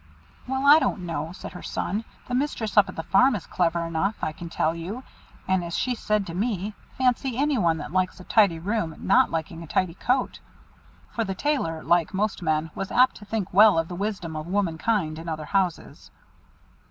"Well, 0.47 0.65
I 0.65 0.79
don't 0.79 1.01
know," 1.05 1.31
said 1.31 1.51
her 1.51 1.61
son. 1.61 2.05
"The 2.27 2.33
mistress 2.33 2.75
up 2.75 2.89
at 2.89 2.95
the 2.95 3.03
farm 3.03 3.35
is 3.35 3.45
clever 3.45 3.83
enough, 3.85 4.15
I 4.23 4.31
can 4.31 4.49
tell 4.49 4.73
you; 4.73 5.03
and 5.47 5.63
as 5.63 5.77
she 5.77 5.93
said 5.93 6.25
to 6.25 6.33
me, 6.33 6.73
fancy 6.97 7.37
any 7.37 7.59
one 7.59 7.77
that 7.77 7.91
likes 7.91 8.19
a 8.19 8.23
tidy 8.23 8.57
room 8.57 8.95
not 8.97 9.29
liking 9.29 9.61
a 9.61 9.67
tidy 9.67 9.93
coat!" 9.93 10.39
For 11.11 11.23
the 11.23 11.35
Tailor, 11.35 11.83
like 11.83 12.15
most 12.15 12.41
men, 12.41 12.71
was 12.73 12.89
apt 12.91 13.17
to 13.17 13.25
think 13.25 13.53
well 13.53 13.77
of 13.77 13.89
the 13.89 13.95
wisdom 13.95 14.35
of 14.35 14.47
womankind 14.47 15.19
in 15.19 15.29
other 15.29 15.45
houses. 15.45 16.09